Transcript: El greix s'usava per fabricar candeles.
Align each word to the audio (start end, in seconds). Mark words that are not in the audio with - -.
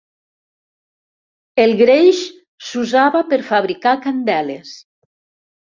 El 1.65 1.75
greix 1.83 2.21
s'usava 2.71 3.23
per 3.35 3.41
fabricar 3.53 3.97
candeles. 4.07 4.77